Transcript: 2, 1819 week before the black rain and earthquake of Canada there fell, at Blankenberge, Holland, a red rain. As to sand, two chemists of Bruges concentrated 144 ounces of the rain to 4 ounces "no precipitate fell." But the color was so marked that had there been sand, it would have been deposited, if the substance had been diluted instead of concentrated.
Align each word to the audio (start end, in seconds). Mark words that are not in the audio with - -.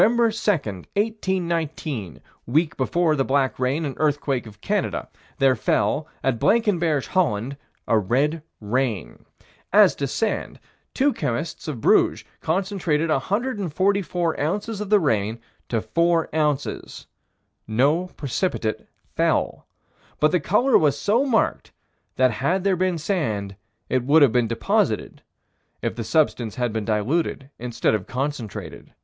2, 0.01 0.05
1819 0.09 2.21
week 2.47 2.75
before 2.75 3.15
the 3.15 3.23
black 3.23 3.59
rain 3.59 3.85
and 3.85 3.93
earthquake 3.99 4.47
of 4.47 4.59
Canada 4.59 5.07
there 5.37 5.55
fell, 5.55 6.07
at 6.23 6.39
Blankenberge, 6.39 7.05
Holland, 7.05 7.55
a 7.87 7.99
red 7.99 8.41
rain. 8.59 9.25
As 9.71 9.93
to 9.97 10.07
sand, 10.07 10.59
two 10.95 11.13
chemists 11.13 11.67
of 11.67 11.81
Bruges 11.81 12.23
concentrated 12.39 13.11
144 13.11 14.39
ounces 14.39 14.81
of 14.81 14.89
the 14.89 14.99
rain 14.99 15.39
to 15.69 15.81
4 15.83 16.35
ounces 16.35 17.05
"no 17.67 18.07
precipitate 18.17 18.87
fell." 19.15 19.67
But 20.19 20.31
the 20.31 20.39
color 20.39 20.79
was 20.79 20.97
so 20.97 21.27
marked 21.27 21.73
that 22.15 22.31
had 22.31 22.63
there 22.63 22.75
been 22.75 22.97
sand, 22.97 23.55
it 23.87 24.03
would 24.03 24.23
have 24.23 24.31
been 24.31 24.47
deposited, 24.47 25.21
if 25.83 25.95
the 25.95 26.03
substance 26.03 26.55
had 26.55 26.73
been 26.73 26.85
diluted 26.85 27.51
instead 27.59 27.93
of 27.93 28.07
concentrated. 28.07 28.93